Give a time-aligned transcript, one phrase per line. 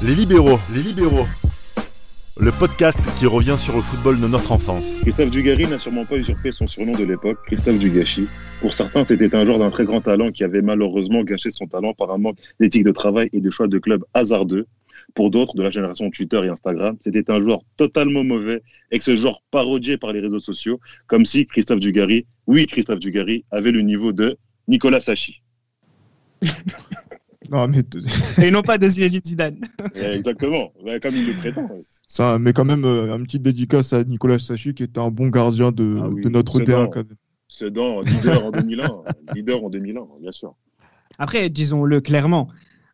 [0.00, 1.26] Les libéraux, les libéraux.
[2.36, 4.94] Le podcast qui revient sur le football de notre enfance.
[5.00, 8.28] Christophe Dugarry n'a sûrement pas usurpé son surnom de l'époque, Christophe Dugachi.
[8.60, 11.94] Pour certains, c'était un joueur d'un très grand talent qui avait malheureusement gâché son talent
[11.94, 14.68] par un manque d'éthique de travail et de choix de club hasardeux.
[15.14, 18.62] Pour d'autres, de la génération Twitter et Instagram, c'était un joueur totalement mauvais
[18.92, 20.78] et que ce joueur parodié par les réseaux sociaux,
[21.08, 24.38] comme si Christophe Dugarry, oui, Christophe Dugarry, avait le niveau de
[24.68, 25.42] Nicolas Sachi.
[27.50, 27.82] Non, mais
[28.42, 29.58] Et non pas de Zinedine Zidane.
[29.94, 31.68] Exactement, comme il le prétend.
[32.06, 35.28] ça, mais quand même, euh, un petit dédicace à Nicolas Sachi qui était un bon
[35.28, 36.84] gardien de, Ah oui, de notre Sedan.
[36.86, 36.90] D1.
[36.90, 37.16] quand même.
[37.48, 38.88] Sedan, leader en 2001.
[39.34, 40.54] leader en 2001, bien sûr.
[41.18, 42.48] Après, disons-le clairement,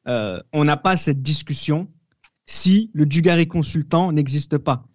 [0.09, 1.89] euh, on n'a pas cette discussion
[2.47, 4.87] si le Dugarry consultant n'existe pas.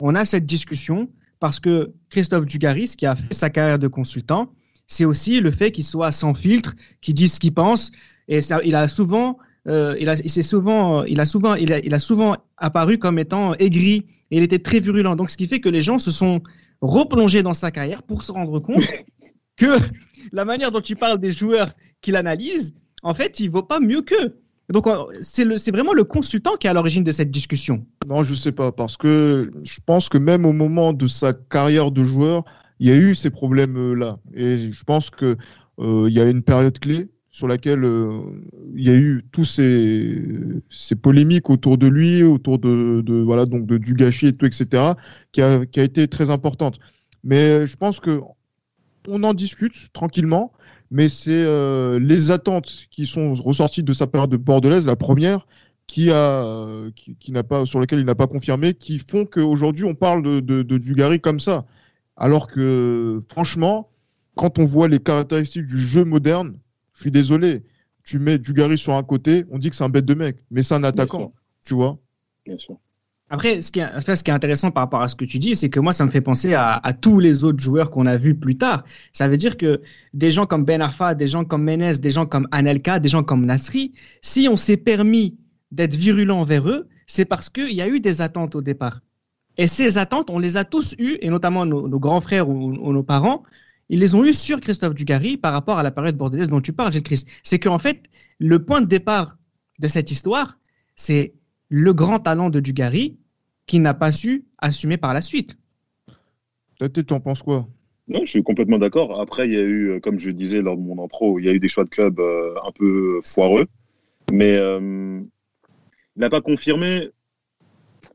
[0.00, 1.08] On a cette discussion
[1.40, 4.52] parce que Christophe Dugarry, ce qui a fait sa carrière de consultant,
[4.86, 7.90] c'est aussi le fait qu'il soit sans filtre, qu'il dise ce qu'il pense.
[8.28, 11.78] Et ça, il a souvent, euh, il a, il souvent, il a souvent, il a,
[11.78, 14.06] il a souvent apparu comme étant aigri.
[14.30, 15.14] Et il était très virulent.
[15.14, 16.42] Donc, ce qui fait que les gens se sont
[16.80, 18.82] replongés dans sa carrière pour se rendre compte
[19.56, 19.78] que
[20.32, 21.68] la manière dont il parle des joueurs
[22.00, 24.40] qu'il analyse, en fait, il vaut pas mieux qu'eux.
[24.72, 24.86] Donc,
[25.20, 27.86] c'est vraiment le consultant qui est à l'origine de cette discussion.
[28.08, 31.92] Non, je sais pas, parce que je pense que même au moment de sa carrière
[31.92, 32.44] de joueur,
[32.80, 34.18] il y a eu ces problèmes-là.
[34.34, 35.36] Et je pense que
[35.78, 38.22] euh, y a une période clé sur laquelle euh,
[38.74, 43.76] il y a eu tous ces, polémiques autour de lui, autour de, voilà donc de
[43.76, 44.94] du gâchis et tout, etc.,
[45.32, 46.78] qui a, été très importante.
[47.24, 48.22] Mais je pense que
[49.06, 50.50] on en discute tranquillement,
[50.90, 55.46] mais c'est euh, les attentes qui sont ressorties de sa période de bordelaise, la première,
[55.86, 56.42] qui a
[56.94, 60.40] qui, n'a pas sur lequel il n'a pas confirmé qui font qu'aujourd'hui on parle de,
[60.40, 61.64] de, de Dugarry comme ça
[62.16, 63.88] alors que franchement
[64.34, 66.56] quand on voit les caractéristiques du jeu moderne
[66.96, 67.62] je suis désolé
[68.02, 70.62] tu mets Dugarry sur un côté on dit que c'est un bête de mec mais
[70.62, 71.32] c'est un attaquant
[71.64, 71.98] tu vois
[72.46, 72.78] Bien sûr.
[73.28, 75.24] Après, ce qui, est, en fait, ce qui est intéressant par rapport à ce que
[75.24, 77.90] tu dis, c'est que moi, ça me fait penser à, à tous les autres joueurs
[77.90, 78.84] qu'on a vus plus tard.
[79.12, 79.80] Ça veut dire que
[80.14, 83.24] des gens comme Ben Arfa, des gens comme Menez, des gens comme Anelka, des gens
[83.24, 83.92] comme Nasri,
[84.22, 85.36] si on s'est permis
[85.72, 89.00] d'être virulent envers eux, c'est parce qu'il y a eu des attentes au départ.
[89.56, 92.74] Et ces attentes, on les a tous eues, et notamment nos, nos grands frères ou,
[92.74, 93.42] ou nos parents,
[93.88, 96.72] ils les ont eues sur Christophe Dugarry par rapport à la période bordelaise dont tu
[96.72, 97.28] parles, Gilles Christ.
[97.42, 98.02] C'est qu'en fait,
[98.38, 99.36] le point de départ
[99.78, 100.58] de cette histoire,
[100.96, 101.34] c'est
[101.68, 103.18] le grand talent de Dugarry
[103.66, 105.56] qui n'a pas su assumer par la suite.
[106.78, 107.68] Peut-être tu en penses quoi?
[108.08, 109.20] Non, je suis complètement d'accord.
[109.20, 111.48] Après, il y a eu, euh, comme je disais lors de mon intro, il y
[111.48, 113.66] a eu des choix de club euh, un peu foireux.
[114.32, 115.20] Mais euh,
[116.16, 117.10] il n'a pas confirmé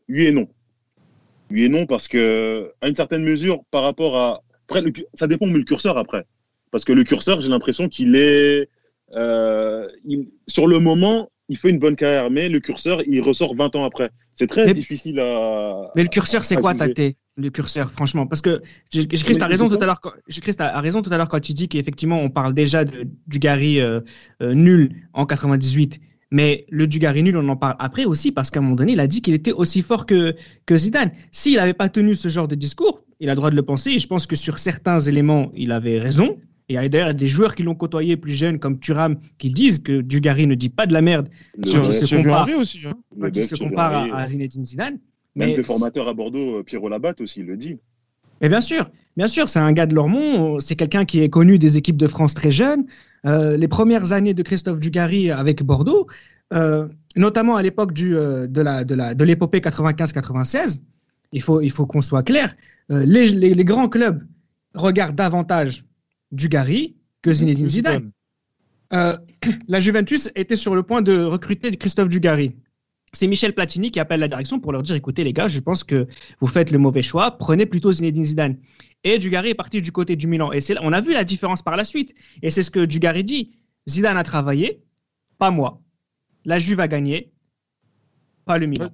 [0.08, 0.48] oui et non.
[1.52, 4.42] Oui et non parce que, à une certaine mesure, par rapport à.
[4.72, 6.26] Après, le ça dépend où met le curseur après.
[6.72, 8.70] Parce que le curseur, j'ai l'impression qu'il est.
[9.14, 13.56] euh, il- sur le moment, il fait une bonne carrière, mais le curseur, il ressort
[13.56, 14.10] 20 ans après.
[14.36, 15.92] C'est très Mais- difficile à.
[15.96, 16.74] Mais le curseur, c'est quoi.
[16.74, 20.00] Tate Le curseur, franchement, parce que Christ a raison tout à l'heure.
[20.30, 23.80] Christ a raison tout à l'heure quand il dit qu'effectivement, on parle déjà de Dugarry
[23.82, 24.00] euh,
[24.42, 26.00] euh, nul en 98.
[26.34, 29.00] Mais le Dugarry nul, on en parle après aussi parce qu'à un moment donné, il
[29.02, 30.34] a dit qu'il était aussi fort que,
[30.66, 31.12] que Zidane.
[31.32, 33.92] S'il n'avait pas tenu ce genre de discours, il a le droit de le penser.
[33.92, 36.38] Et je pense que sur certains éléments, il avait raison.
[36.68, 39.52] Et il y a d'ailleurs des joueurs qui l'ont côtoyé plus jeune, comme Thuram, qui
[39.52, 41.30] disent que Dugarry ne dit pas de la merde
[41.64, 42.50] Sur- se compare.
[42.58, 42.94] Aussi hein.
[43.20, 44.98] quand il bel se compare à, à Zinedine Zidane.
[45.36, 47.78] Même Mais le formateur à Bordeaux, euh, Pierrot Labatte aussi, il le dit.
[48.42, 51.60] Mais bien sûr, bien sûr, c'est un gars de Lormont, c'est quelqu'un qui est connu
[51.60, 52.86] des équipes de France très jeune.
[53.28, 56.08] Euh, les premières années de Christophe Dugarry avec Bordeaux,
[56.54, 60.82] euh, notamment à l'époque du, euh, de la de la de l'épopée 95-96,
[61.32, 62.56] il faut il faut qu'on soit clair.
[62.92, 64.26] euh, les, les, les grands clubs
[64.74, 65.86] regardent davantage
[66.32, 68.12] Dugarry que Zinedine Zidane.
[68.94, 69.18] Euh,
[69.68, 72.56] la Juventus était sur le point de recruter Christophe Dugarry.
[73.14, 75.84] C'est Michel Platini qui appelle la direction pour leur dire écoutez les gars, je pense
[75.84, 76.08] que
[76.40, 78.58] vous faites le mauvais choix, prenez plutôt Zinedine Zidane.
[79.04, 80.52] Et Dugarry est parti du côté du Milan.
[80.54, 82.14] Et c'est on a vu la différence par la suite.
[82.42, 83.52] Et c'est ce que Dugarry dit.
[83.90, 84.84] Zidane a travaillé,
[85.38, 85.82] pas moi.
[86.46, 87.32] La Juve a gagné,
[88.46, 88.90] pas le Milan.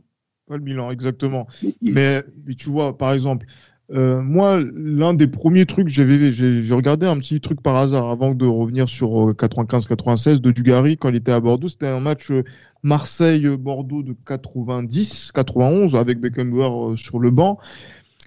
[0.48, 1.48] Pas le Milan, exactement.
[1.82, 2.24] Mais,
[2.58, 3.46] tu vois, par exemple,
[3.92, 8.34] euh, moi, l'un des premiers trucs, j'avais, j'ai regardé un petit truc par hasard avant
[8.34, 11.68] de revenir sur euh, 95-96 de Dugarry quand il était à Bordeaux.
[11.68, 12.44] C'était un match euh,
[12.84, 17.60] Marseille-Bordeaux de 90-91 avec Beckenbauer euh, sur le banc.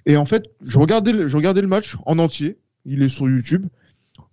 [0.05, 2.57] Et en fait, je regardais, je regardais le match en entier.
[2.85, 3.67] Il est sur YouTube.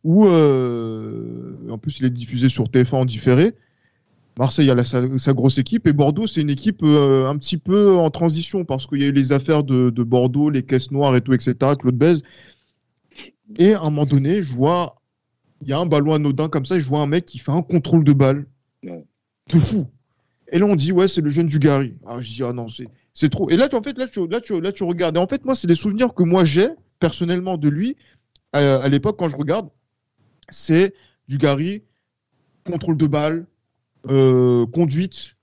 [0.05, 3.55] Où, euh, en plus, il est diffusé sur TF1 en différé.
[4.39, 7.59] Marseille a la- sa, sa grosse équipe et Bordeaux, c'est une équipe euh, un petit
[7.59, 10.93] peu en transition parce qu'il y a eu les affaires de, de Bordeaux, les caisses
[10.93, 11.57] noires et tout, etc.
[11.77, 12.23] Claude Bèze.
[13.57, 15.03] Et à un moment donné, je vois,
[15.63, 17.51] il y a un ballon anodin comme ça, et je vois un mec qui fait
[17.51, 18.47] un contrôle de balle
[18.85, 19.05] Ouais.
[19.53, 19.89] de fou.
[20.53, 21.95] Et là, on dit, ouais, c'est le jeune du Gary.
[22.07, 22.67] Ah, je dis, ah non,
[23.13, 23.51] c'est, trop.
[23.51, 25.17] Et là, tu, en fait, là, tu, là, tu, là, tu regardes.
[25.17, 26.69] Et en fait, moi, c'est des souvenirs que moi j'ai,
[27.01, 27.97] personnellement, de lui,
[28.53, 29.69] à, à l'époque, quand je regarde.
[30.49, 30.95] C'est
[31.27, 31.83] du Gary,
[32.65, 33.47] contrôle de balle,
[34.11, 35.37] euh, conduite,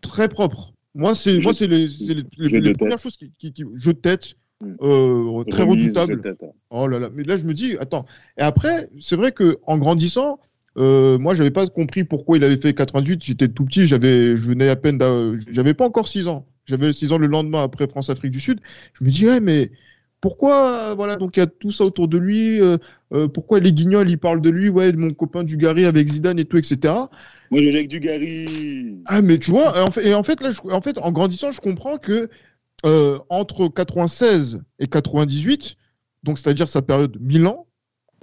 [0.00, 0.72] très propre.
[0.94, 3.02] Moi, c'est, moi, c'est les, les, les, les premières tête.
[3.02, 4.74] choses qui, qui, qui- jeu de tête, Mm.
[4.82, 6.20] euh, très Remise, redoutable.
[6.20, 6.50] tête, hein.
[6.68, 8.04] Oh là là, mais là je me dis, attends.
[8.36, 10.38] Et après, c'est vrai que en grandissant,
[10.76, 13.24] euh, moi j'avais pas compris pourquoi il avait fait 88.
[13.24, 14.98] J'étais tout petit, j'avais, je venais à peine,
[15.50, 16.46] j'avais pas encore 6 ans.
[16.66, 18.60] J'avais 6 ans le lendemain après France-Afrique du Sud.
[18.92, 19.70] Je me dis, ouais, mais
[20.20, 22.60] pourquoi, euh, voilà, donc il y a tout ça autour de lui.
[22.60, 22.76] euh,
[23.12, 26.06] euh, pourquoi les Guignols ils parlent de lui, ouais, de mon copain du Gary avec
[26.08, 26.94] Zidane et tout, etc.
[27.50, 28.98] Moi, je avec du Gary.
[29.06, 31.10] Ah, mais tu vois, et en fait, et en fait là, je- en fait, en
[31.10, 32.28] grandissant, je comprends que
[32.86, 35.76] euh, entre 96 et 98,
[36.22, 37.66] donc c'est-à-dire sa période Milan,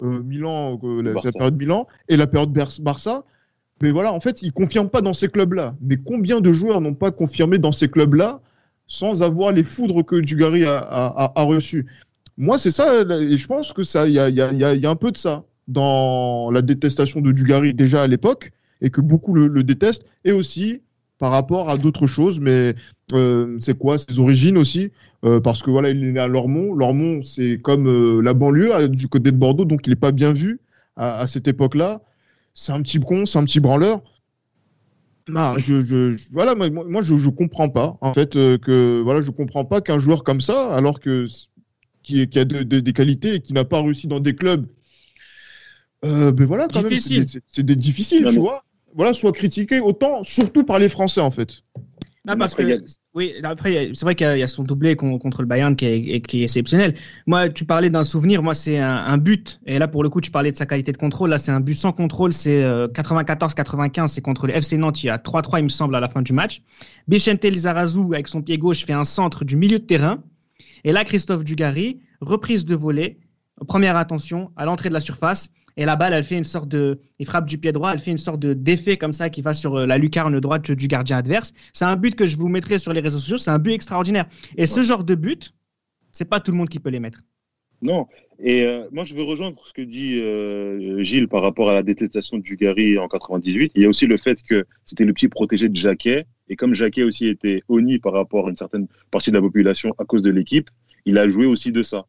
[0.04, 2.52] euh, Milan, euh, la, sa période Milan et la période
[2.82, 3.24] Barça,
[3.82, 5.76] mais voilà, en fait, il confirme pas dans ces clubs-là.
[5.82, 8.42] Mais combien de joueurs n'ont pas confirmé dans ces clubs-là
[8.88, 11.86] sans avoir les foudres que Dugarry a, reçues
[12.38, 15.44] Moi, c'est ça, et je pense que ça, il y a, un peu de ça
[15.68, 18.52] dans la détestation de Dugarry déjà à l'époque
[18.82, 20.82] et que beaucoup le, détestent, et aussi
[21.18, 22.76] par rapport à d'autres choses, mais
[23.14, 24.92] euh, c'est quoi ses origines aussi
[25.26, 26.74] euh, Parce que voilà, il est né à Lormont.
[26.74, 30.32] Lormont, c'est comme euh, la banlieue du côté de Bordeaux, donc il n'est pas bien
[30.32, 30.60] vu
[30.96, 32.02] à, à cette époque-là.
[32.54, 34.02] C'est un petit con, c'est un petit branleur.
[35.36, 39.22] Ah, je, je, je- voilà, moi, je, je comprends pas en fait euh, que voilà,
[39.22, 41.26] je comprends pas qu'un joueur comme ça, alors que
[42.04, 44.68] qui, qui a de- de- des qualités et qui n'a pas réussi dans des clubs,
[46.06, 48.64] euh, ben voilà, quand même, c'est des- c'est des difficiles, Non, tu vois.
[48.96, 51.64] Voilà, soit critiqué autant, surtout par les Français en fait.
[52.36, 55.42] Parce après, que, a- oui, après, c'est vrai qu'il y, a- son doublé con- contre
[55.42, 56.96] le Bayern qui est, qui est exceptionnel.
[57.26, 59.60] Moi, tu parlais d'un souvenir, moi, c'est un, un but.
[59.66, 61.30] Et là, pour le coup, tu parlais de sa qualité de contrôle.
[61.30, 62.34] Là, c'est un but sans contrôle.
[62.34, 65.04] C'est euh, 94-95, c'est contre le FC Nantes.
[65.04, 66.62] Il y a 3-3, il me semble, à la fin du match.
[67.08, 70.24] Bichente Lizarazu, avec son pied gauche, fait un centre du milieu de terrain.
[70.84, 73.20] Et là, Christophe Dugarry, reprise de volée,
[73.68, 75.50] première attention, à l'entrée de la surface.
[75.78, 77.00] Et la balle, elle fait une sorte de.
[77.20, 79.54] Il frappe du pied droit, elle fait une sorte de d'effet comme ça qui va
[79.54, 81.54] sur euh, la lucarne droite du gardien adverse.
[81.72, 83.38] C'est un but que je vous mettrai sur les réseaux sociaux.
[83.38, 84.26] C'est un but extraordinaire.
[84.58, 85.54] Et ce genre de but,
[86.12, 87.20] c'est pas tout le monde qui peut les mettre.
[87.84, 88.08] Non.
[88.40, 91.84] Et euh, moi, je veux rejoindre ce que dit euh, Gilles par rapport à la
[91.84, 93.72] détestation de Dugarry en 98.
[93.76, 96.26] Il y a aussi le fait que c'était le petit protégé de Jacquet.
[96.50, 99.94] Et comme Jacquet aussi était honni par rapport à une certaine partie de la population
[100.00, 100.70] à cause de l'équipe,
[101.06, 102.06] il a joué aussi de ça.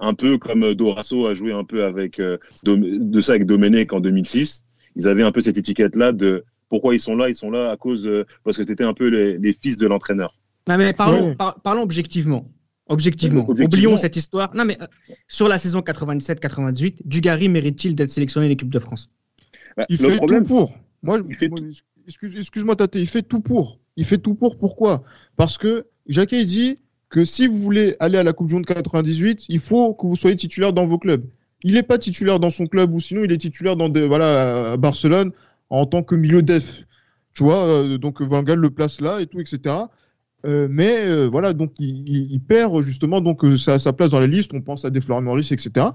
[0.00, 3.92] Un peu comme euh, Dorasso a joué un peu avec euh, de ça avec Domenech
[3.92, 4.62] en 2006.
[4.96, 7.28] Ils avaient un peu cette étiquette-là de pourquoi ils sont là.
[7.28, 9.86] Ils sont là à cause de, parce que c'était un peu les, les fils de
[9.86, 10.34] l'entraîneur.
[10.68, 12.50] Non, mais parlons, par- parlons objectivement.
[12.88, 13.42] Objectivement.
[13.48, 13.66] Objectivement.
[13.66, 14.54] Oublions cette histoire.
[14.54, 14.86] Non, mais euh,
[15.28, 19.10] sur la saison 97-98, Dugarry mérite-t-il d'être sélectionné en équipe de France?
[19.76, 20.74] Bah, Il fait problème, tout pour.
[21.02, 21.60] Moi, je- Il fait moi,
[22.06, 23.78] excuse, excuse-moi, Tate, il fait tout pour.
[23.96, 24.58] Il fait tout pour.
[24.58, 25.02] Pourquoi?
[25.36, 26.78] Parce que Jacquet dit
[27.10, 30.16] que si vous voulez aller à la Coupe du Monde 98, il faut que vous
[30.16, 31.24] soyez titulaire dans vos clubs.
[31.62, 34.76] Il n'est pas titulaire dans son club ou sinon il est titulaire dans voilà, à
[34.76, 35.32] Barcelone
[35.68, 36.86] en tant que milieu def.
[37.34, 39.76] Tu vois, euh, donc Van le place là et tout, etc.
[40.46, 44.52] Euh, mais euh, voilà, donc il, perd justement donc sa, place dans la liste.
[44.54, 45.88] On pense à des Florian Maurice, etc.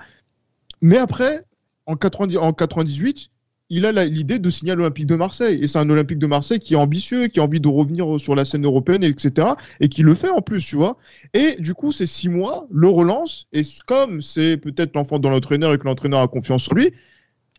[0.82, 1.44] Mais après,
[1.88, 3.32] en, 90 en 98,
[3.76, 5.60] il a l'idée de signer à l'Olympique de Marseille.
[5.62, 8.34] Et c'est un Olympique de Marseille qui est ambitieux, qui a envie de revenir sur
[8.34, 9.50] la scène européenne, etc.
[9.82, 10.98] Et qui le fait en plus, tu vois.
[11.34, 13.48] Et du coup, ces six mois, le relance.
[13.52, 16.94] Et comme c'est peut-être l'enfant de l'entraîneur et que l'entraîneur a confiance en lui,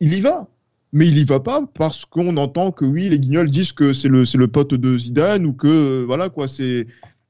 [0.00, 0.49] il y va.
[0.92, 4.08] Mais il y va pas parce qu'on entend que oui, les guignols disent que c'est
[4.08, 6.87] le, le pote de Zidane ou que, euh, voilà, quoi, c'est.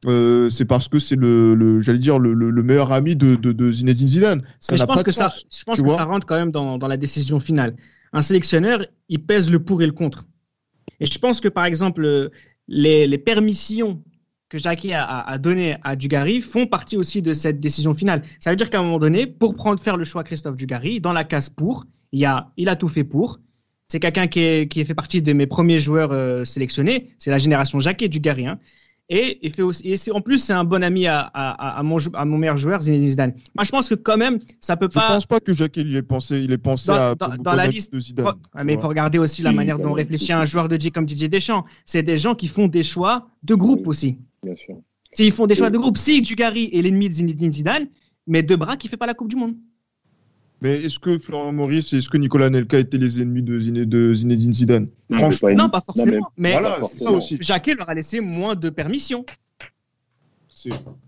[0.07, 3.35] Euh, c'est parce que c'est le, le j'allais dire le, le- le meilleur ami de,
[3.35, 4.43] de, de Zinedine Zidane.
[4.61, 5.47] Ça Mais je pense pas que, ça, sens.
[5.51, 5.97] je pense tu que vois.
[5.97, 7.77] ça rentre quand même dans, dans la décision finale.
[8.13, 10.27] Un sélectionneur, il pèse le pour et le contre.
[11.01, 12.31] Et je pense que, par exemple,
[12.69, 14.03] les, les permissions
[14.49, 18.23] que Jackie a, données à Dugarry font partie aussi de cette décision finale.
[18.39, 21.13] Ça veut dire qu'à un moment donné, pour prendre, faire le choix Christophe Dugarry, dans
[21.13, 23.41] la case pour, il, a, il a tout fait pour.
[23.89, 27.11] C'est quelqu'un qui, est, qui fait partie de mes premiers joueurs euh, sélectionnés.
[27.19, 28.47] C'est la génération Jacquet Dugarry.
[28.47, 28.59] Hein.
[29.09, 31.99] Et, il fait aussi, et en plus, c'est un bon ami à, à, à, mon,
[31.99, 33.35] jou- à mon meilleur joueur, Zinedine Zidane.
[33.55, 35.07] Moi, je pense que quand même, ça peut Je pas.
[35.07, 37.93] pense pas que Jacques il ait pensé, il ait pensé Dans- à dans- la liste-
[37.93, 38.27] de Zidane.
[38.27, 40.79] Ouais, tu mais il faut regarder aussi la Oui, manière dont réfléchit un joueur de
[40.81, 41.65] G comme Didier Deschamps.
[41.85, 43.89] C'est des gens qui font des choix de groupe Oui.
[43.89, 44.19] aussi.
[44.43, 44.77] bien sûr.
[45.13, 47.87] S'ils font des choix de groupe, si Dugarry est l'ennemi de Zinedine Zidane,
[48.27, 49.55] mais De bras qui fait pas la Coupe du Monde.
[50.63, 53.85] Mais est-ce que Florent Maurice et est-ce que Nicolas Nelka étaient les ennemis de, Ziné-
[53.85, 54.89] de Zinedine Zidane?
[55.11, 56.31] Non, Franchement, mais Non, pas forcément.
[56.37, 57.37] mais voilà, pas c'est ça aussi.
[57.41, 59.25] Jacquet leur a laissé moins de permissions.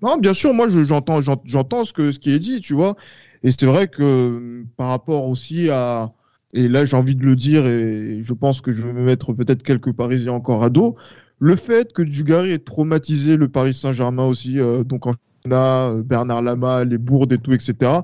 [0.03, 2.75] Non, bien sûr, moi je- j'entends, j'ent- j'entends ce que ce qui est dit, tu
[2.75, 2.97] vois.
[3.43, 6.13] Et c'est vrai que euh, par rapport aussi à
[6.55, 9.33] et là j'ai envie de le dire et je pense que je vais me mettre
[9.33, 10.97] peut-être quelques Parisiens encore à dos,
[11.39, 15.13] le fait que Dugarry ait traumatisé le Paris Saint-Germain aussi, euh, donc en
[15.51, 18.03] a Bernard Lama, les bourdes et tout, etc.,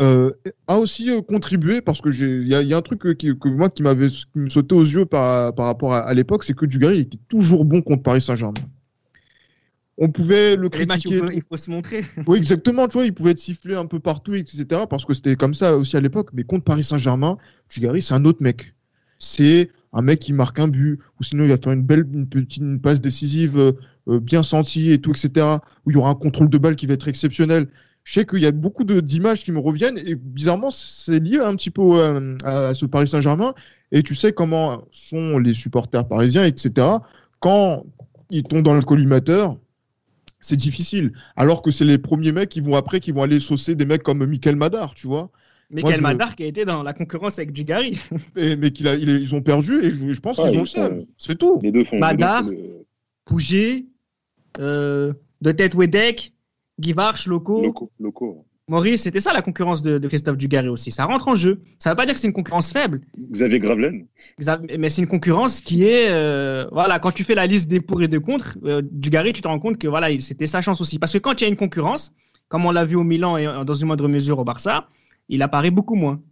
[0.00, 0.30] euh,
[0.66, 3.82] a aussi euh, contribué parce que il y, a un truc que, que moi qui
[3.82, 4.08] m'avait
[4.48, 8.02] sauté aux yeux par, par rapport à, l'époque, c'est que Dugarry était toujours bon contre
[8.02, 8.54] Paris Saint-Germain.
[9.98, 11.20] On pouvait le critiquer.
[11.34, 12.02] il faut se montrer.
[12.26, 12.88] Oui, exactement.
[12.88, 14.64] Tu vois, il pouvait être sifflé un peu partout, etc.
[14.88, 16.30] Parce que c'était comme ça aussi à l'époque.
[16.32, 17.36] Mais contre Paris Saint-Germain,
[17.68, 18.74] Dugarry, c'est un autre mec.
[19.18, 22.26] C'est un mec qui marque un but, ou sinon il va faire une belle une
[22.26, 23.58] petite passe décisive
[24.08, 25.46] euh, bien sentie et tout, etc.
[25.84, 27.68] Où il y aura un contrôle de balle qui va être exceptionnel
[28.04, 31.54] je sais qu'il y a beaucoup d'images qui me reviennent et bizarrement, c'est lié un
[31.54, 33.54] petit peu euh, à, ce Paris Saint-Germain.
[33.92, 36.86] Et tu sais comment sont les supporters parisiens, etc.
[37.38, 37.84] Quand
[38.30, 39.56] ils tombent dans le collimateur,
[40.40, 41.12] c'est difficile.
[41.36, 44.02] Alors que c'est les premiers mecs qui vont après, qui vont aller saucer des mecs
[44.02, 45.30] comme Michael Madar, tu vois.
[45.70, 47.98] Michael Madar qui a été dans la concurrence avec Dugarry.
[48.34, 51.60] mais qu'ils ils ont perdu et je, pense qu'ils ont le C'est tout.
[51.62, 52.42] Les deux font, Madar,
[53.24, 53.86] Pouget,
[54.58, 56.34] euh, de tête Wedek,
[56.78, 57.62] Guy Varche, Loco.
[58.68, 60.90] Maurice, c'était ça la concurrence de, Christophe Dugarry aussi.
[60.90, 61.60] Ça rentre en jeu.
[61.78, 63.00] Ça ne veut pas dire que c'est une concurrence faible.
[63.32, 64.06] Xavier Gravelaine.
[64.78, 66.10] Mais c'est une concurrence qui est.
[66.10, 69.42] Euh, voilà, quand tu fais la liste des pour et des contre, euh, Dugarry, tu
[69.42, 70.98] te rends compte que voilà, c'était sa chance aussi.
[70.98, 72.14] Parce que quand il y a une concurrence,
[72.48, 74.88] comme on l'a vu au Milan et dans une moindre mesure au Barça,
[75.28, 76.22] il apparaît beaucoup moins.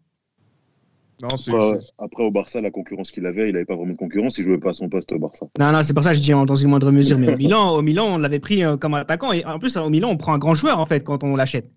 [1.98, 4.58] Après, au Barça, la concurrence qu'il avait, il n'avait pas vraiment de concurrence, il jouait
[4.58, 5.46] pas à son poste au Barça.
[5.58, 7.18] Non, non, c'est pour ça que je dis dans une moindre mesure.
[7.18, 9.32] Mais au Milan, au Milan, on l'avait pris euh, comme attaquant.
[9.32, 11.70] Et en plus, au Milan, on prend un grand joueur en fait quand on l'achète.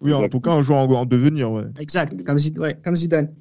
[0.00, 1.64] Oui, en tout cas, un joueur en, devenir, ouais.
[1.80, 2.38] Exact, comme,
[2.84, 3.34] comme Zidane.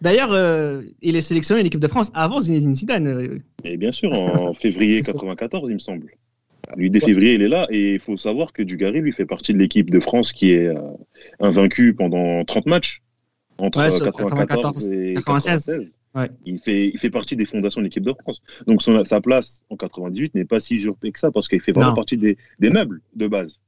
[0.00, 3.06] D'ailleurs, euh, il est sélectionné l'équipe de France avant Zinedine Zidane.
[3.06, 3.38] Euh.
[3.64, 6.06] Et bien sûr, en février 94, il me semble.
[6.76, 7.66] Lui, dès février, il est là.
[7.70, 10.72] Et il faut savoir que Dugarry, lui, fait partie de l'équipe de France qui est
[11.40, 13.02] invaincu pendant 30 matchs
[13.62, 15.70] entre 1994 et 96.
[16.44, 18.42] Il, fait, il fait partie des fondations de l'équipe de France.
[18.66, 21.94] Donc sa place en 98 n'est pas si usurpée que ça parce qu'il fait vraiment
[21.94, 23.60] partie des, des, meubles de base.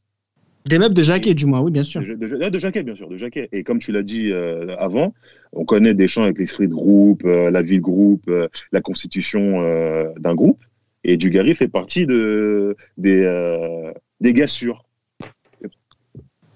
[0.67, 2.01] Des meubles de Jacquet, du moins, oui, bien sûr.
[2.01, 3.49] De, de, Jacquet, bien sûr, de Jacquet.
[3.53, 5.15] Et comme tu l'as dit euh, avant,
[5.53, 8.81] on connaît des champs avec l'esprit de groupe, euh, la vie de groupe, euh, la
[8.81, 9.61] constitution
[10.19, 10.63] d'un groupe.
[11.05, 14.85] Et Dugarry fait partie de, des, des gars sûrs.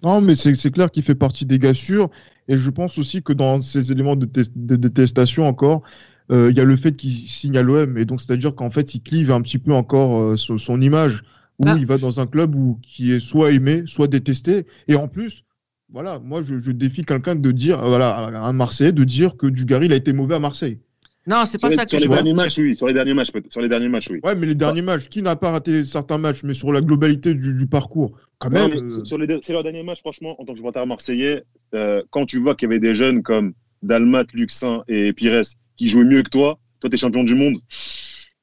[0.02, 2.10] Non, mais c'est clair qu'il fait partie des gars sûrs.
[2.48, 5.82] Et je pense aussi que dans ces éléments de, détestation encore,
[6.30, 7.98] euh, il y a le fait qu'il signe à l'OM.
[7.98, 11.22] Et donc, c'est-à-dire qu'en fait, il clive un petit peu encore euh, son, image,
[11.58, 11.76] où ah.
[11.78, 14.66] il va dans un club où, qui est soit aimé, soit détesté.
[14.88, 15.44] Et en plus,
[15.88, 19.86] voilà, moi, je, je défie quelqu'un de dire, voilà, un Marseillais, de dire que Dugarry,
[19.86, 20.78] il a été mauvais à Marseille.
[21.26, 22.76] Non, c'est pas ça que sur les derniers matchs, oui.
[22.76, 24.20] Sur les derniers matchs, sur les derniers matchs, oui.
[24.22, 27.34] Ouais, mais les derniers matchs, qui n'a pas raté certains matchs, mais sur la globalité
[27.34, 28.72] du, parcours, quand même.
[28.72, 31.42] Euh, sur, les, derniers matchs, franchement, en tant que supporter marseillais,
[31.74, 35.42] euh, quand tu vois qu'il y avait des jeunes comme Dalmat, Luxin et Pires
[35.76, 37.56] qui jouaient mieux que toi, toi, t'es champion du monde.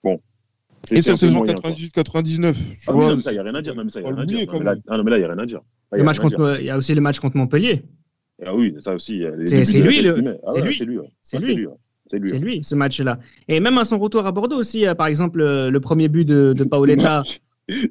[0.03, 0.19] Bon.
[0.91, 2.55] Et cette saison 98-99.
[2.87, 3.75] Ah oui, ça, il n'y a rien à dire.
[3.75, 4.53] Même ça, il n'y a rien à dire.
[4.53, 5.61] Non, mais là, il n'y a rien à dire.
[5.95, 7.83] Il y a aussi les matchs contre Montpellier.
[8.45, 9.23] Ah oui, ça aussi.
[9.45, 10.37] C'est lui, le...
[10.73, 10.99] c'est lui.
[11.21, 11.67] C'est lui.
[12.25, 12.63] C'est lui.
[12.63, 13.19] ce match-là.
[13.47, 16.25] Et même à son retour à Bordeaux aussi, euh, par exemple, euh, le premier but
[16.25, 17.23] de, de Paoletta.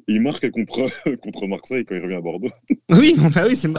[0.07, 0.87] Il marque contre,
[1.21, 2.49] contre Marseille quand il revient à Bordeaux.
[2.89, 3.69] Oui, bah oui, c'est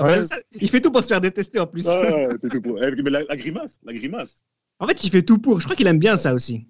[0.60, 1.86] Il fait tout pour se faire détester en plus.
[1.88, 2.82] Ah, tout pour.
[2.82, 4.44] Eh, mais la, grimace, la grimace.
[4.80, 5.60] En fait, il fait tout pour.
[5.60, 6.66] Je crois qu'il aime bien ça aussi.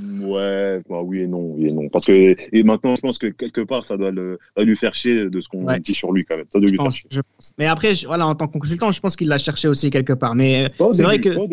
[0.00, 1.88] Ouais, bah oui et non, oui et non.
[1.88, 5.28] Parce que et maintenant, je pense que quelque part, ça doit, le, lui faire chier
[5.28, 6.46] de ce qu'on dit sur lui quand même.
[6.52, 7.08] Ça doit lui faire chier.
[7.58, 10.34] Mais après, voilà, en tant que consultant, je pense qu'il l'a cherché aussi quelque part.
[10.34, 11.30] Mais c'est vrai que.
[11.30, 11.46] Pas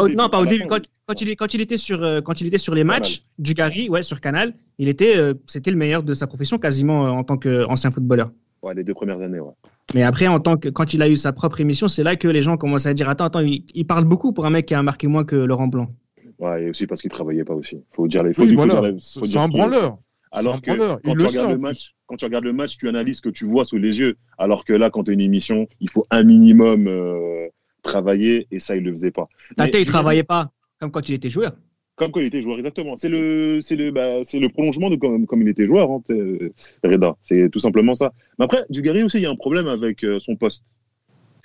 [0.00, 0.66] au début non, pas au début.
[0.66, 0.78] Quand,
[1.20, 4.02] il, quand, il, était sur, euh, quand il était sur les matchs du Gary, ouais,
[4.02, 7.36] sur Canal, il était, euh, c'était le meilleur de sa profession quasiment euh, en tant
[7.36, 8.30] qu'ancien footballeur.
[8.62, 9.52] Ouais, les deux premières années, ouais.
[9.94, 12.28] Mais après, en tant que, quand il a eu sa propre émission, c'est là que
[12.28, 14.82] les gens commencent à dire Attends, attends, il, parle beaucoup pour un mec qui a
[14.82, 15.88] marqué moins que Laurent Blanc.
[16.38, 17.82] Ouais, et aussi parce qu'il travaillait pas aussi.
[17.90, 18.32] Faut dire les.
[18.32, 18.44] Faut,
[18.98, 19.98] c'est un branleur.
[20.30, 23.22] Alors que quand, tu regardes le match, quand tu regardes le match, tu analyses ce
[23.22, 24.16] que tu vois sous les yeux.
[24.38, 26.88] Alors que là, quand tu as une émission, il faut un minimum
[27.82, 29.28] travailler et ça, il le faisait pas.
[29.56, 31.52] Tate, il travaillait pas comme quand il était joueur.
[31.94, 32.96] Comme quand il était joueur, exactement.
[32.96, 36.02] C'est le, c'est le, bah, c'est le prolongement de comme, comme il était joueur, hein,
[36.82, 37.16] Reda.
[37.22, 38.12] C'est tout simplement ça.
[38.38, 40.64] Mais après, Dugarry aussi, il y a un problème avec euh, son poste.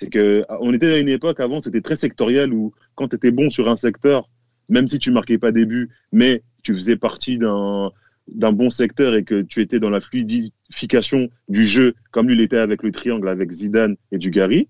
[0.00, 3.30] C'est que on était à une époque avant, c'était très sectoriel où quand tu étais
[3.30, 4.28] bon sur un secteur,
[4.68, 7.92] même si tu marquais pas des buts, mais tu faisais partie d'un
[8.28, 12.58] d'un bon secteur et que tu étais dans la fluidification du jeu, comme lui l'était
[12.58, 14.68] avec le triangle, avec Zidane et Dugarry,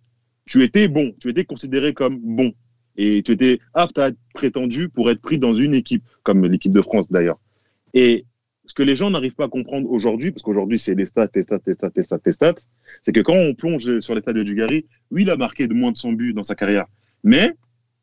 [0.49, 2.53] tu étais bon, tu étais considéré comme bon.
[2.97, 6.73] Et tu étais apte à être prétendu pour être pris dans une équipe, comme l'équipe
[6.73, 7.39] de France d'ailleurs.
[7.95, 8.25] Et
[8.67, 11.43] ce que les gens n'arrivent pas à comprendre aujourd'hui, parce qu'aujourd'hui c'est les stats, les
[11.45, 12.55] stats, les stats, les stats, les stats,
[13.05, 15.75] c'est que quand on plonge sur les stats de Dugarry, oui, il a marqué de
[15.75, 16.87] moins de 100 buts dans sa carrière.
[17.23, 17.53] Mais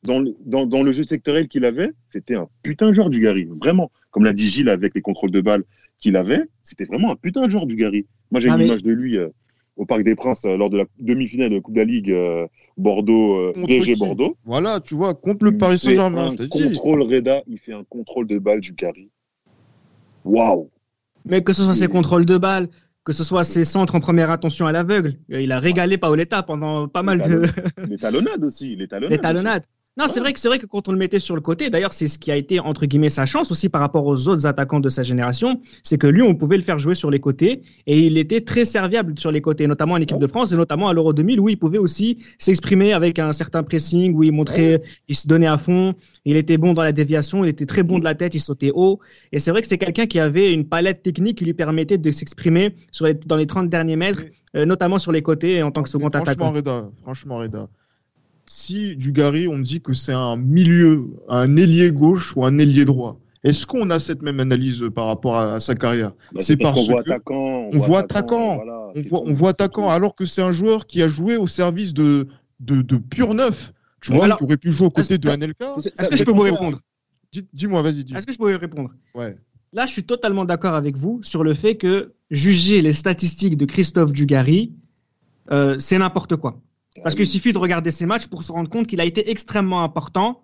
[0.03, 3.19] dans le, dans, dans le jeu sectoriel qu'il avait, c'était un putain de joueur du
[3.19, 3.47] Gary.
[3.59, 3.91] Vraiment.
[4.11, 5.63] Comme l'a dit Gilles avec les contrôles de balles
[5.99, 8.05] qu'il avait, c'était vraiment un putain de joueur du Gary.
[8.31, 9.29] Moi, j'ai Ah, une mais- image de lui euh,
[9.75, 12.11] au Parc des Princes euh, lors de la demi-finale de la Coupe de la Ligue
[12.11, 14.37] euh, Bordeaux, euh, PSG Bordeaux.
[14.45, 16.35] Voilà, tu vois, contre le Paris Saint-Germain.
[16.49, 19.09] contrôle Reda, il fait un contrôle de balle du Gary.
[20.23, 20.69] Waouh!
[21.25, 22.69] Mais que ce soit ses contrôles de balles,
[23.03, 26.87] que ce soit ses centres en première intention à l'aveugle, il a régalé Paoletta pendant
[26.87, 27.43] pas mal de
[27.89, 29.11] Les talonnades aussi, les talonnades.
[29.11, 29.63] les talonnades.
[29.97, 31.93] Non, c'est vrai que c'est vrai que quand on le mettait sur le côté, d'ailleurs,
[31.93, 34.81] c'est ce qui a été entre guillemets sa chance aussi par rapport aux autres attaquants
[34.81, 37.99] de sa génération, c'est que lui, on pouvait le faire jouer sur les côtés et
[38.05, 40.93] il était très serviable sur les côtés, notamment en équipe de France et notamment à
[40.93, 45.15] l'Euro 2000 où il pouvait aussi s'exprimer avec un certain pressing, où il montrait, il
[45.15, 48.03] se donnait à fond, il était bon dans la déviation, il était très bon de
[48.03, 48.99] la tête, il sautait haut
[49.31, 52.11] et c'est vrai que c'est quelqu'un qui avait une palette technique qui lui permettait de
[52.11, 54.25] s'exprimer sur les- dans les 30 derniers mètres,
[54.57, 56.51] euh, notamment sur les côtés en tant que second franchement, attaquant.
[56.51, 57.69] Reda, franchement, Reda,
[58.47, 63.19] si Dugarry, on dit que c'est un milieu, un ailier gauche ou un ailier droit,
[63.43, 66.11] est-ce qu'on a cette même analyse par rapport à, à sa carrière?
[66.33, 67.69] Bah, C'est parce parce qu'on voit que attaquant.
[67.73, 68.55] on voit attaquant.
[68.55, 69.25] voilà, on c'est voit, tout.
[69.27, 72.27] on voit attaquant alors que c'est un joueur qui a joué au service de,
[72.59, 73.71] de, de pur neuf.
[74.01, 75.75] Tu vois, alors, qui aurait pu jouer aux côtés de est-ce- Anelka.
[75.77, 76.79] Est-ce que je peux vous répondre?
[77.31, 78.13] Dis- Dis-moi, vas-y, dis.
[78.15, 78.89] Est-ce que je peux vous répondre?
[79.15, 79.35] Ouais.
[79.73, 83.65] Là, je suis totalement d'accord avec vous sur le fait que juger les statistiques de
[83.65, 84.73] Christophe Dugarry,
[85.51, 86.61] euh, c'est n'importe quoi.
[87.03, 89.83] Parce qu'il suffit de regarder ses matchs pour se rendre compte qu'il a été extrêmement
[89.83, 90.41] important,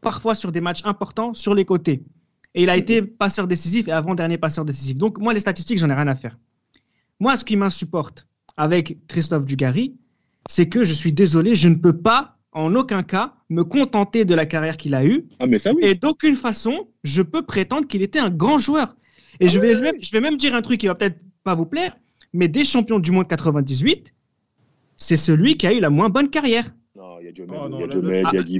[0.00, 2.02] parfois sur des matchs importants, sur les côtés.
[2.54, 4.96] Et il a été passeur décisif et avant-dernier passeur décisif.
[4.96, 6.38] Donc, moi, les statistiques, j'en ai rien à faire.
[7.20, 9.94] Moi, ce qui m'insupporte avec Christophe Dugarry,
[10.48, 14.34] c'est que je suis désolé, je ne peux pas, en aucun cas, me contenter de
[14.34, 15.80] la carrière qu'il a eue Ah, mais ça, oui.
[15.82, 18.96] et d'aucune façon, je peux prétendre qu'il était un grand joueur.
[19.40, 21.66] Et je, vais même, je vais même dire un truc qui va peut-être pas vous
[21.66, 21.94] plaire,
[22.32, 24.14] mais des champions du monde 98,
[24.96, 26.64] c'est celui qui a eu la moins bonne carrière.
[26.96, 28.56] Non, il y a Diomed, Oh, il y a Diomed, Ah, il y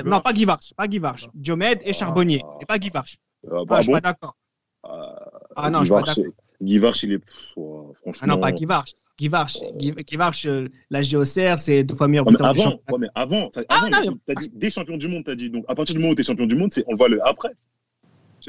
[0.00, 1.26] a- non, pas Guy Varche, pas Guy Varche.
[1.34, 2.58] Diomed et Charbonnier, Ah.
[2.60, 3.18] et pas Guy Varche.
[3.44, 4.36] Ah, Ah, bah je suis bon pas d'accord.
[4.84, 5.16] Ah,
[5.56, 6.32] Ah non, Guy je suis pas d'accord.
[6.62, 7.18] Guy Varche, il est.
[7.18, 8.20] pff, oh, franchement.
[8.22, 8.92] Ah non, pas Guy Varche.
[9.18, 12.70] Guy Varche, Guy, Guy Varche, euh, la JOCR, c'est deux fois meilleur buteur du avant,
[12.70, 12.92] championnat.
[12.92, 15.50] ouais, mais avant, Ah, avant, non, t'as mais- dit- des champions du monde, t'as dit.
[15.50, 17.26] Donc, à partir du moment où t'es champion du monde, c'est, on le voit le
[17.26, 17.50] après.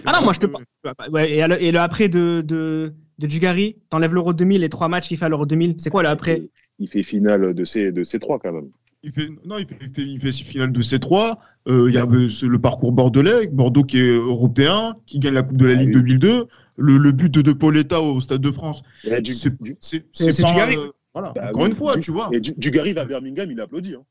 [0.05, 0.63] Ah non, moi je te parle.
[1.11, 4.87] Ouais, et, le, et le après de, de, de Dugarry, t'enlèves l'Euro 2000, les trois
[4.89, 6.43] matchs qu'il fait à l'Euro 2000, c'est quoi le après
[6.79, 8.69] Il fait finale de C, de C3 quand même.
[9.03, 11.37] Il fait, non, il fait, il fait, il fait six finales de C3.
[11.67, 15.43] Euh, il y a euh, le parcours bordelais, Bordeaux qui est européen, qui gagne la
[15.43, 16.01] Coupe de la Ah Ligue oui.
[16.01, 16.45] 2002.
[16.77, 18.81] Le, le but de Pauletta au Stade de France.
[19.21, 20.75] Du, C'est Dugarry.
[20.77, 21.31] euh, voilà.
[21.35, 22.29] bah Encore oui, une fois, du- tu vois.
[22.31, 23.95] Et du, Dugarry va à Birmingham, il applaudit.
[23.95, 24.03] Hein.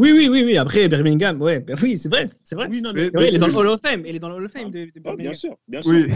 [0.00, 0.56] Oui, oui, oui, oui.
[0.56, 2.68] Après Birmingham, ouais, ben oui, c'est vrai, c'est vrai.
[2.70, 3.54] Oui, non, Mais- C'est vrai, il est dans le.
[3.56, 4.02] Hall of Fame.
[4.06, 5.34] Il est dans le Hall of Fame de, de Ah, bien Birmingham.
[5.34, 5.90] sûr, bien sûr.
[5.92, 6.06] Oui.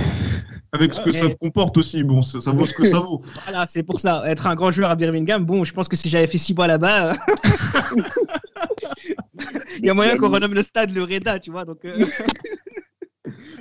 [0.73, 2.03] Avec ce que ça comporte aussi.
[2.03, 3.21] Bon, ça, ça vaut ce que ça vaut.
[3.45, 4.23] Voilà, c'est pour ça.
[4.27, 6.67] Être un grand joueur à Birmingham, bon, je pense que si j'avais fait six mois
[6.67, 7.15] là-bas, euh,
[9.79, 11.65] il y a moyen qu'on renomme le stade le Reda, tu vois.
[11.65, 11.99] Donc, euh,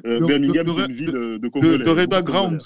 [0.06, 1.78] Euh, Birmingham, c'est une ville de, de De, Congolais.
[1.86, 2.62] de Reda Ground.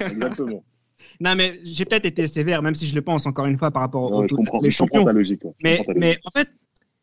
[0.00, 0.62] Exactement.
[1.20, 3.80] non, mais j'ai peut-être été sévère, même si je le pense encore une fois par
[3.82, 5.06] rapport Non, aux je tous comprends, les je comprends champions.
[5.06, 5.40] ta logique.
[5.42, 6.20] Je Mais, ta mais logique.
[6.26, 6.48] en fait,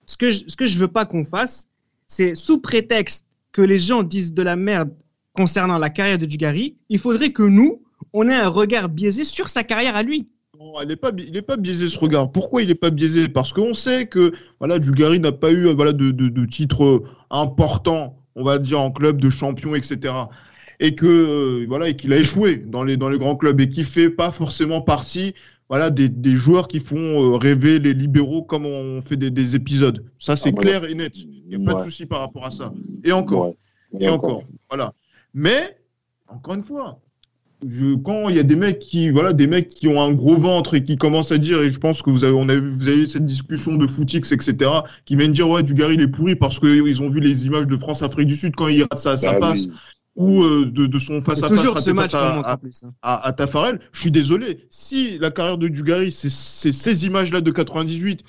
[0.09, 1.69] ce que je, ce veux pas qu'on fasse,
[2.07, 4.91] c'est sous prétexte que les gens disent de la merde
[5.33, 9.49] concernant la carrière de Dugarry, il faudrait que nous, on ait un regard biaisé sur
[9.49, 10.27] sa carrière à lui.
[10.89, 12.31] Est pas, il n'est pas biaisé ce regard.
[12.31, 13.29] Pourquoi il n'est pas biaisé?
[13.29, 17.03] Parce qu'on sait que voilà, Dugarry n'a pas eu voilà, de, de, de titre euh,
[17.29, 20.13] important, on va dire, en club de champion, etc.
[20.79, 23.69] Et que euh, voilà, et qu'il a échoué dans les, dans les grands clubs et
[23.69, 25.33] qui fait pas forcément partie
[25.69, 29.55] voilà, des, des joueurs qui font euh, rêver les libéraux comme on fait des, des
[29.55, 30.03] épisodes.
[30.17, 30.61] Ça, c'est Ah, ouais.
[30.61, 31.13] clair et net.
[31.15, 32.73] Il n'y a pas de souci par rapport à ça.
[33.03, 33.49] Et encore.
[33.49, 33.55] Ouais.
[33.99, 34.43] Et encore.
[34.69, 34.93] Voilà.
[35.33, 35.77] Mais,
[36.27, 36.99] encore une fois,
[37.67, 40.37] je, quand il y a des mecs qui, voilà, des mecs qui ont un gros
[40.37, 42.87] ventre et qui commencent à dire, et je pense que vous avez, on a, vous
[42.87, 44.71] avez eu cette discussion de footix, etc.,
[45.05, 47.77] qui viennent dire, ouais, Dugarry, il est pourri parce qu'ils ont vu les images de
[47.77, 49.71] France-Afrique du Sud quand il rate sa Bah passe oui.
[50.19, 52.93] Ou euh, de, de son ce match face à, montre à, hein.
[53.01, 53.79] à, à Tafarel.
[53.93, 54.67] Je suis désolé.
[54.69, 58.23] Si la carrière de Dugarry, c'est ces images-là de 98,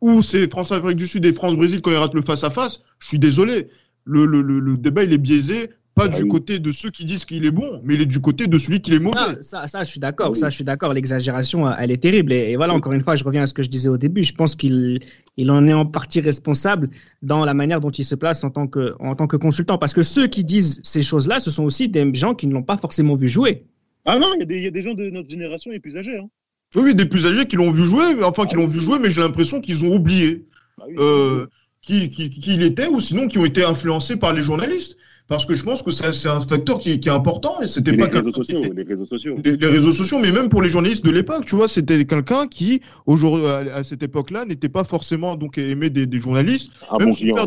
[0.00, 3.68] ou c'est France-Afrique du Sud et France-Brésil quand il rate le face-à-face, je suis désolé.
[4.06, 6.28] Le, le, le, le débat, il est biaisé, pas Ah du oui.
[6.28, 8.80] côté de ceux qui disent qu'il est bon, mais il est du côté de celui
[8.80, 9.16] qui est mauvais.
[9.18, 10.30] Ah, ça, ça, je suis d'accord.
[10.30, 10.36] Oui.
[10.36, 10.92] Ça, je suis d'accord.
[10.92, 12.32] L'exagération, elle est terrible.
[12.32, 14.22] Et, et voilà, encore une fois, je reviens à ce que je disais au début.
[14.22, 15.00] Je pense qu'il
[15.36, 16.90] il en est en partie responsable
[17.22, 19.78] dans la manière dont il se place en tant que, en tant que consultant.
[19.78, 22.62] Parce que ceux qui disent ces choses-là, ce sont aussi des gens qui ne l'ont
[22.62, 23.64] pas forcément vu jouer.
[24.04, 25.80] Ah non, il y, a des- il y a des gens de notre génération les
[25.80, 26.18] plus âgés.
[26.18, 26.28] Hein.
[26.76, 28.80] Oui, oui, des plus âgés qui l'ont vu jouer, mais enfin qui Ah l'ont vu
[28.80, 30.44] jouer, mais j'ai l'impression qu'ils ont oublié
[30.76, 30.94] Bah oui.
[30.98, 31.46] euh,
[31.80, 34.96] qui, qui, qui il était, ou sinon qui ont été influencés par les journalistes.
[35.26, 38.08] Parce que je pense que c'est un facteur qui, qui, est important et c'était pas
[38.08, 41.10] les réseaux sociaux, les réseaux sociaux, les, réseaux sociaux, mais même pour les journalistes de
[41.10, 45.88] l'époque, tu vois, c'était quelqu'un qui aujourd'hui à, cette époque-là n'était pas forcément donc aimé
[45.88, 46.70] des, des journalistes.
[46.98, 47.46] Bon client.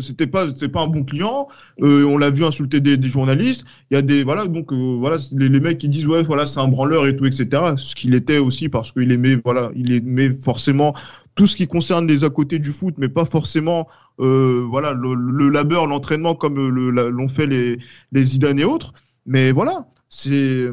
[0.00, 1.48] C'était pas, c'était pas un bon client.
[1.82, 3.64] Euh, on l'a vu insulter des, des, journalistes.
[3.90, 6.46] Il y a des, voilà, donc euh, voilà, les, les, mecs qui disent ouais, voilà,
[6.46, 7.74] c'est un branleur et tout, etc.
[7.76, 10.94] Ce qu'il était aussi parce qu'il aimait, voilà, il aimait forcément
[11.34, 13.88] tout ce qui concerne les à côté du foot, mais pas forcément,
[14.20, 17.78] euh, voilà, le, le labeur, l'entraînement comme l'ont fait les,
[18.12, 18.92] les Zidane et autres.
[19.26, 20.70] Mais voilà, c'est,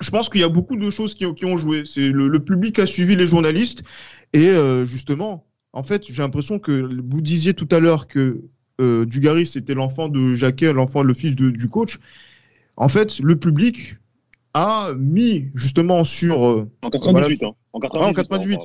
[0.00, 1.84] je pense qu'il y a beaucoup de choses qui, qui ont joué.
[1.84, 3.82] C'est le, le, public a suivi les journalistes
[4.32, 8.42] et euh, justement en fait, j'ai l'impression que vous disiez tout à l'heure que
[8.80, 11.98] euh, Dugaris c'était l'enfant de Jacquet, l'enfant, le fils de, du coach.
[12.76, 13.96] En fait, le public
[14.54, 17.54] a mis justement sur euh, en 98, hein.
[17.72, 17.80] en
[18.12, 18.58] 98,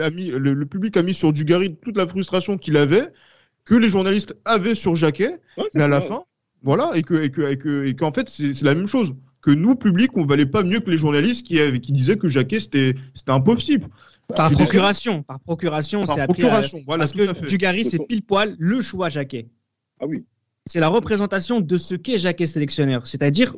[0.00, 3.08] a mis, le, public a mis sur Dugarry toute la frustration qu'il avait,
[3.64, 5.38] que les journalistes avaient sur Jacquet,
[5.74, 6.24] mais à la fin,
[6.62, 9.50] voilà, et que et que et que et qu'en fait c'est la même chose que
[9.50, 12.94] nous public on valait pas mieux que les journalistes qui qui disaient que Jacquet c'était
[13.12, 13.88] c'était impossible.
[14.34, 19.10] Par procuration, par procuration, c'est procuration, voilà, parce que Dugarry, c'est pile poil le choix
[19.10, 19.48] Jacquet.
[20.00, 20.24] Ah oui.
[20.64, 23.54] C'est la représentation de ce qu'est Jacquet sélectionneur, c'est-à-dire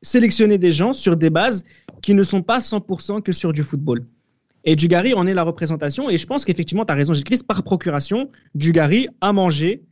[0.00, 1.62] sélectionner des gens sur des bases
[2.00, 4.06] qui ne sont pas 100% que sur du football.
[4.64, 7.62] Et Dugarry en est la représentation, et je pense qu'effectivement, tu as raison, Gilles par
[7.62, 9.82] procuration, Dugarry a mangé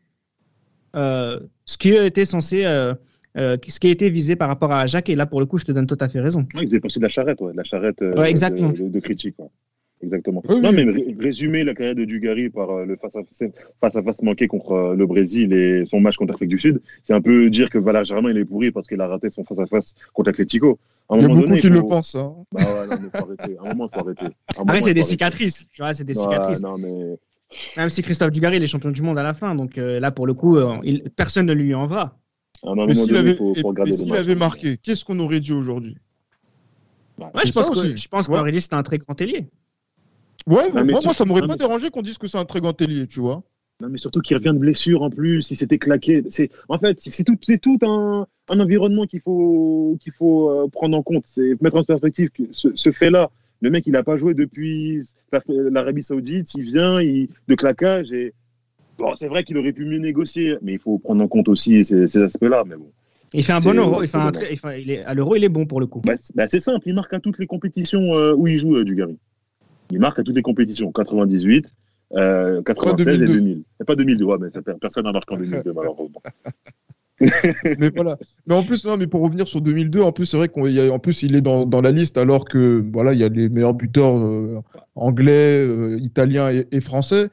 [0.97, 2.64] euh, ce qui était censé.
[2.64, 2.95] Euh,
[3.37, 5.59] euh, ce qui a été visé par rapport à Jacques, et là pour le coup,
[5.59, 6.47] je te donne tout à fait raison.
[6.55, 8.70] il faisait passer de la charrette, ouais, de la charrette exactement.
[8.70, 9.37] De, de, critique.
[10.05, 10.42] Exactement.
[10.49, 10.85] non, mais
[11.18, 15.85] résumer la carrière de Dugarry par euh, le face-à-face manqué contre euh, le Brésil et
[15.87, 18.44] son match contre l'Afrique du Sud, c'est un peu dire que Valère Germain il est
[18.44, 20.79] pourri parce qu'il a raté son face-à-face contre l'Atlético.
[21.11, 22.14] Il y a beaucoup qui le pensent.
[22.14, 22.35] Hein.
[22.53, 23.57] Bah ouais, non, mais faut arrêter.
[23.59, 24.35] À un moment, il faut arrêter.
[24.57, 25.68] Après, c'est des cicatrices.
[25.73, 26.62] Tu vois, c'est des cicatrices.
[26.62, 27.18] Non, mais...
[27.77, 30.11] Même si Christophe Dugarry il est champion du monde à la fin, donc euh, là,
[30.11, 31.03] pour le coup, il...
[31.16, 32.16] personne ne lui en va.
[32.64, 33.38] Mais s'il avait,
[34.16, 35.96] avait marqué, qu'est-ce qu'on aurait dit aujourd'hui?
[37.18, 39.46] Ouais, je, pense que, je pense qu'on aurait dit que c'était un très grand ailier.
[40.46, 43.07] Ouais, moi, moi, ça m'aurait pas dérangé qu'on dise que c'est un très grand ailier,
[43.07, 43.42] tu vois.
[43.81, 46.22] Non, mais surtout qu'il revient de blessure en plus, si c'était claqué.
[46.31, 50.68] C'est, en fait, c'est tout, c'est tout un, un environnement qu'il faut, qu'il faut euh,
[50.68, 51.24] prendre en compte.
[51.27, 53.31] C'est mettre en perspective que ce, ce fait-là.
[53.61, 55.03] Le mec, il n'a pas joué depuis
[55.48, 56.55] l'Arabie Saoudite.
[56.55, 58.33] Il vient il, de claquage et
[58.98, 61.85] bon, c'est vrai qu'il aurait pu mieux négocier, mais il faut prendre en compte aussi
[61.85, 62.64] ces, ces aspects-là.
[62.66, 62.90] Mais bon.
[63.33, 64.02] Il fait un bon euro.
[64.02, 66.00] Il fait un très, il est, à l'euro, il est bon pour le coup.
[66.04, 66.88] Bah, c'est bah, simple.
[66.88, 69.18] Il marque à toutes les compétitions euh, où il joue, euh, Dugarry.
[69.90, 71.66] Il marque à toutes les compétitions, 98,
[72.16, 73.62] euh, 96 et 2000.
[73.80, 76.22] Et pas 2002, ouais, mais ça, personne n'a marqué en 2002, malheureusement.
[77.78, 78.16] mais voilà.
[78.46, 81.22] Mais en plus, non, mais pour revenir sur 2002, en plus, c'est vrai qu'en plus,
[81.22, 84.16] il est dans, dans, la liste alors que voilà, il y a les meilleurs buteurs
[84.16, 84.61] euh,
[84.94, 87.28] anglais, euh, italiens et, et, français.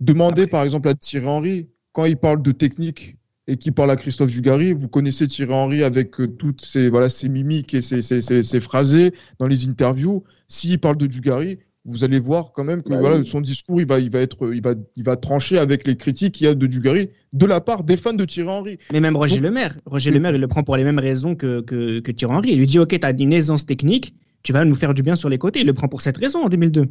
[0.00, 3.96] Demandez par exemple à Thierry Henry quand il parle de technique et qui parle à
[3.96, 4.72] Christophe Dugarry.
[4.72, 8.42] Vous connaissez Thierry Henry avec euh, toutes ses voilà ses mimiques et ses, ses, ses,
[8.42, 10.24] ses phrasés dans les interviews.
[10.48, 13.86] S'il parle de Dugarry, vous allez voir quand même que bah voilà, son discours, il
[13.86, 16.54] va, il va être, il va, il va trancher avec les critiques qu'il y a
[16.54, 18.78] de Dugarry de la part des fans de Thierry Henry.
[18.92, 21.34] Mais même Roger Le Maire, Roger Le Maire, il le prend pour les mêmes raisons
[21.34, 22.52] que, que, que Thierry Henry.
[22.52, 25.16] Il lui dit, OK, tu as une aisance technique, tu vas nous faire du bien
[25.16, 25.60] sur les côtés.
[25.60, 26.86] Il le prend pour cette raison en 2002.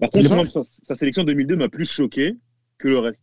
[0.00, 2.36] Par contre, sa, sa sélection 2002 m'a plus choqué
[2.78, 3.20] que le reste.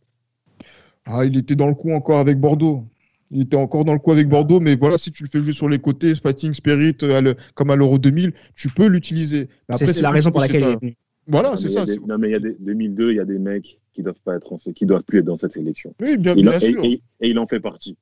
[1.06, 2.84] Ah, il était dans le coup encore avec Bordeaux.
[3.30, 5.52] Il était encore dans le coup avec Bordeaux, mais voilà, si tu le fais jouer
[5.52, 9.48] sur les côtés, Fighting Spirit, euh, comme à l'Euro 2000, tu peux l'utiliser.
[9.76, 10.96] C'est la raison pour laquelle il est venu.
[11.26, 11.84] Voilà, c'est ça.
[12.06, 14.36] non, mais il y a des 2002, il y a des mecs qui doivent pas
[14.36, 15.94] être, qui doivent plus être dans cette sélection.
[16.00, 16.84] Oui, bien, bien sûr.
[16.84, 17.96] Et, il en fait partie.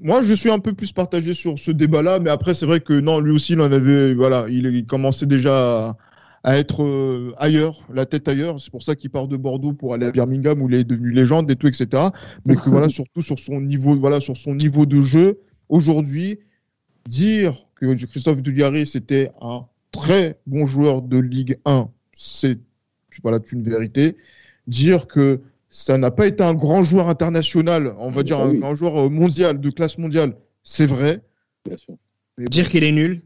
[0.00, 3.00] Moi, je suis un peu plus partagé sur ce débat-là, mais après, c'est vrai que
[3.00, 5.96] non, lui aussi, il en avait, voilà, il, il commençait déjà à
[6.44, 8.60] être euh, ailleurs, la tête ailleurs.
[8.60, 11.10] C'est pour ça qu'il part de Bordeaux pour aller à Birmingham où il est devenu
[11.10, 12.04] légende et tout, etc.
[12.44, 16.38] Mais que voilà, surtout sur son niveau, voilà, sur son niveau de jeu aujourd'hui,
[17.08, 22.58] dire que Christophe Dugarry c'était un très bon joueur de Ligue 1, c'est
[23.22, 24.16] voilà une vérité.
[24.66, 28.74] Dire que ça n'a pas été un grand joueur international, on va ah, dire un,
[28.74, 31.22] joueur euh, mondial de classe mondiale, c'est vrai.
[31.66, 31.94] Bien sûr.
[32.36, 33.22] Mais dire qu'il est nul.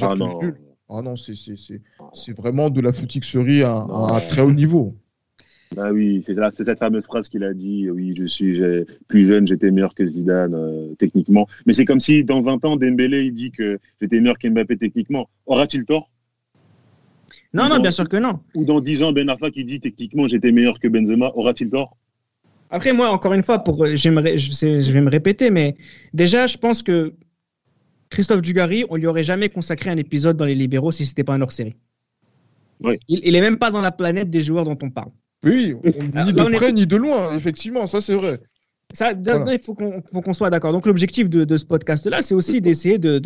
[0.00, 0.38] Ah non.
[0.40, 0.58] Nul.
[0.94, 4.94] Ah non, c'est vraiment de la footixerie à, à, un très haut niveau.
[5.74, 8.60] Bah oui, c'est cette fameuse phrase qu'il a dit oui, je suis
[9.08, 11.46] plus jeune, j'étais meilleur que Zidane euh, techniquement.
[11.64, 15.30] Mais c'est comme si dans 20 ans, Dembélé il dit que j'étais meilleur qu'Mbappé techniquement.
[15.46, 16.10] Aura-t-il tort?
[17.54, 18.40] Non, non, bien sûr que non.
[18.54, 21.96] Ou dans 10 ans, Ben Arfa qui dit techniquement j'étais meilleur que Benzema, aura-t-il tort?
[22.68, 25.76] Après, moi, encore une fois, pour, je vais me répéter, mais
[26.14, 27.14] déjà, je pense que
[28.12, 31.32] Christophe Dugarry, on lui aurait jamais consacré un épisode dans les libéraux si c'était pas
[31.32, 31.74] un hors-série.
[32.84, 32.98] Oui.
[33.08, 35.10] Il, n'est même pas dans la planète des joueurs dont on parle.
[35.44, 38.38] Oui, ni de près ni de loin, effectivement, ça c'est vrai.
[38.92, 40.72] Ça, il faut qu'on soit d'accord.
[40.72, 43.18] Donc l'objectif de, ce podcast-là, c'est aussi d'essayer de,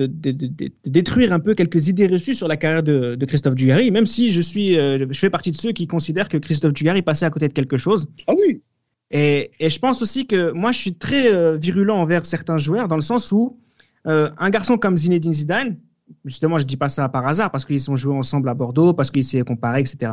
[0.85, 4.41] détruire un peu quelques idées reçues sur la carrière de, Christophe Dugarry, même si je
[4.41, 7.49] suis, euh, je fais partie de ceux qui considèrent que Christophe Dugarry passait à côté
[7.49, 8.07] de quelque chose.
[8.29, 8.63] Ah oui.
[9.11, 12.97] Et, je pense aussi que moi, je suis très euh, virulent envers certains joueurs, dans
[12.97, 13.59] le sens où
[14.07, 15.79] euh, un garçon comme Zinedine Zidane,
[16.25, 19.11] justement, je dis pas ça par hasard, parce qu'ils sont joués ensemble à Bordeaux, parce
[19.11, 20.13] qu'ils s'est comparé, etc.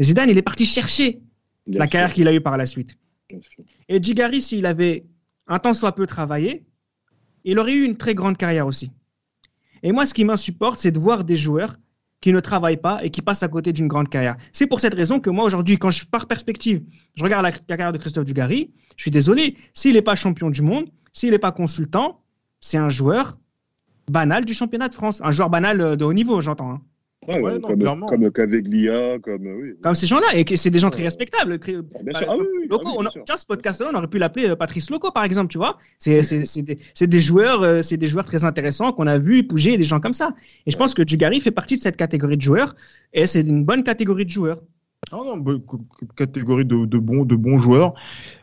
[0.00, 1.20] Zidane, il est parti chercher
[1.66, 2.98] la carrière qu'il a eue par la suite.
[3.88, 5.04] Et Djigari, s'il avait
[5.46, 6.64] un temps soit peu travaillé,
[7.44, 8.90] il aurait eu une très grande carrière aussi.
[9.82, 11.76] Et moi, ce qui m'insupporte, c'est de voir des joueurs
[12.20, 14.36] qui ne travaillent pas et qui passent à côté d'une grande carrière.
[14.52, 16.82] C'est pour cette raison que moi, aujourd'hui, quand je pars perspective,
[17.14, 20.62] je regarde la carrière de Christophe Dugarry, je suis désolé, s'il n'est pas champion du
[20.62, 22.23] monde, s'il n'est pas consultant,
[22.64, 23.36] c'est un joueur
[24.10, 25.20] banal du championnat de France.
[25.22, 26.70] Un joueur banal de haut niveau, j'entends.
[26.70, 26.80] Hein
[27.26, 29.46] comme, Caveglia, comme.
[29.46, 29.74] Oui.
[29.82, 31.58] Comme ces gens-là, et c'est des gens très respectables.
[31.58, 31.76] tiens,
[33.36, 35.78] ce podcast-là, on aurait pu l'appeler euh, Patrice Loco, par exemple, tu vois.
[35.98, 36.22] C'est
[36.62, 40.00] des, des, joueurs, euh, c'est des joueurs très intéressants qu'on a vu bouger, des gens
[40.00, 40.34] comme ça.
[40.66, 42.74] Et je pense que Dugarry fait partie de cette catégorie de joueurs,
[43.12, 44.62] et c'est une bonne catégorie de joueurs.
[45.12, 45.52] Ah non, bah,
[46.16, 47.94] catégorie de, bons, de bons joueurs.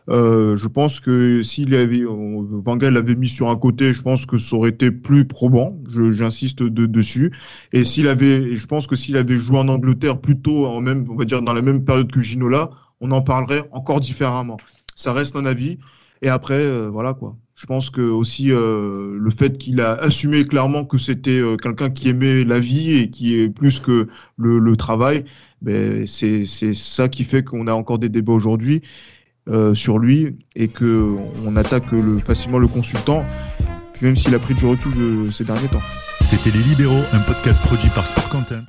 [0.08, 4.38] Euh, je pense que s'il avait, Van l'avait mis sur un côté, je pense que
[4.38, 5.68] ça aurait été plus probant.
[6.10, 7.32] J'insiste dessus.
[7.72, 11.16] Et s'il avait, je pense que s'il avait joué en Angleterre plutôt en même, on
[11.16, 12.70] va dire dans la même période que Ginola,
[13.00, 14.56] on en parlerait encore différemment.
[14.94, 15.78] Ça reste un avis.
[16.22, 17.36] Et après, euh, voilà quoi.
[17.56, 22.08] Je pense que aussi euh, le fait qu'il a assumé clairement que c'était quelqu'un qui
[22.08, 25.24] aimait la vie et qui est plus que le, le travail,
[25.62, 28.82] ben, c'est ça qui fait qu'on a encore des débats aujourd'hui
[29.48, 33.24] euh, sur lui et que on attaque le, facilement le consultant,
[34.00, 35.82] même s'il a pris du recul de, ces derniers temps.
[36.20, 38.62] C'était Les Libéraux, un podcast produit par Sport Content.